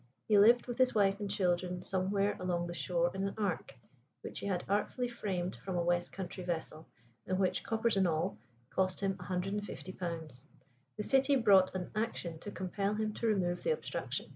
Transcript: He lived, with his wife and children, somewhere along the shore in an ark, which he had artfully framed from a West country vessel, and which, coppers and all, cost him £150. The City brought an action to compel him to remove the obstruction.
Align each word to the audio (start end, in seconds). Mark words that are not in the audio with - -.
He 0.27 0.39
lived, 0.39 0.65
with 0.65 0.79
his 0.79 0.95
wife 0.95 1.19
and 1.19 1.29
children, 1.29 1.83
somewhere 1.83 2.35
along 2.39 2.65
the 2.65 2.73
shore 2.73 3.11
in 3.13 3.27
an 3.27 3.35
ark, 3.37 3.77
which 4.21 4.39
he 4.39 4.47
had 4.47 4.63
artfully 4.67 5.07
framed 5.07 5.57
from 5.57 5.75
a 5.77 5.83
West 5.83 6.11
country 6.11 6.43
vessel, 6.43 6.87
and 7.27 7.37
which, 7.37 7.61
coppers 7.61 7.95
and 7.97 8.07
all, 8.07 8.39
cost 8.71 8.99
him 9.01 9.13
£150. 9.17 10.41
The 10.97 11.03
City 11.03 11.35
brought 11.35 11.75
an 11.75 11.91
action 11.93 12.39
to 12.39 12.49
compel 12.49 12.95
him 12.95 13.13
to 13.13 13.27
remove 13.27 13.61
the 13.61 13.73
obstruction. 13.73 14.25